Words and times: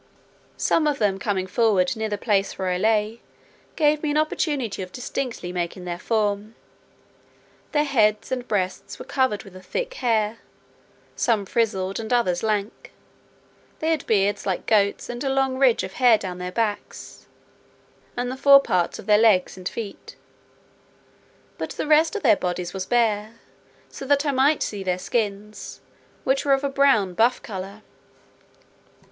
Some 0.57 0.87
of 0.87 0.97
them 0.97 1.19
coming 1.19 1.45
forward 1.45 1.95
near 1.95 2.09
the 2.09 2.17
place 2.17 2.57
where 2.57 2.69
I 2.69 2.79
lay, 2.79 3.21
gave 3.75 4.01
me 4.01 4.09
an 4.09 4.17
opportunity 4.17 4.81
of 4.81 4.91
distinctly 4.91 5.53
marking 5.53 5.85
their 5.85 5.99
form. 5.99 6.55
Their 7.71 7.83
heads 7.83 8.31
and 8.31 8.47
breasts 8.47 8.97
were 8.97 9.05
covered 9.05 9.43
with 9.43 9.55
a 9.55 9.61
thick 9.61 9.93
hair, 9.93 10.39
some 11.15 11.45
frizzled, 11.45 11.99
and 11.99 12.11
others 12.11 12.41
lank; 12.41 12.93
they 13.77 13.91
had 13.91 14.07
beards 14.07 14.47
like 14.47 14.65
goats, 14.65 15.07
and 15.07 15.23
a 15.23 15.29
long 15.29 15.59
ridge 15.59 15.83
of 15.83 15.93
hair 15.93 16.17
down 16.17 16.39
their 16.39 16.51
backs, 16.51 17.27
and 18.17 18.31
the 18.31 18.37
fore 18.37 18.59
parts 18.59 18.97
of 18.97 19.05
their 19.05 19.19
legs 19.19 19.55
and 19.55 19.69
feet; 19.69 20.15
but 21.59 21.69
the 21.73 21.85
rest 21.85 22.15
of 22.15 22.23
their 22.23 22.35
bodies 22.35 22.73
was 22.73 22.87
bare, 22.87 23.35
so 23.87 24.03
that 24.05 24.25
I 24.25 24.31
might 24.31 24.63
see 24.63 24.81
their 24.81 24.97
skins, 24.97 25.79
which 26.23 26.43
were 26.43 26.53
of 26.53 26.63
a 26.63 26.69
brown 26.69 27.13
buff 27.13 27.39
colour. 27.43 27.83